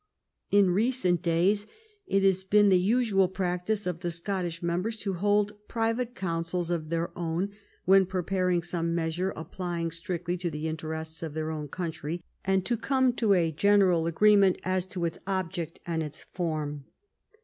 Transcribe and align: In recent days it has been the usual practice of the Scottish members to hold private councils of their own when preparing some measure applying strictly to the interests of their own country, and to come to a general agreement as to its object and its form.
In 0.49 0.71
recent 0.71 1.21
days 1.21 1.67
it 2.07 2.23
has 2.23 2.43
been 2.43 2.69
the 2.69 2.79
usual 2.79 3.27
practice 3.27 3.85
of 3.85 3.99
the 3.99 4.09
Scottish 4.09 4.63
members 4.63 4.97
to 5.01 5.13
hold 5.13 5.53
private 5.67 6.15
councils 6.15 6.71
of 6.71 6.89
their 6.89 7.15
own 7.15 7.51
when 7.85 8.07
preparing 8.07 8.63
some 8.63 8.95
measure 8.95 9.29
applying 9.35 9.91
strictly 9.91 10.37
to 10.37 10.49
the 10.49 10.67
interests 10.67 11.21
of 11.21 11.35
their 11.35 11.51
own 11.51 11.67
country, 11.67 12.19
and 12.43 12.65
to 12.65 12.77
come 12.77 13.13
to 13.13 13.33
a 13.35 13.51
general 13.51 14.07
agreement 14.07 14.59
as 14.63 14.87
to 14.87 15.05
its 15.05 15.19
object 15.27 15.79
and 15.85 16.01
its 16.01 16.23
form. 16.31 16.85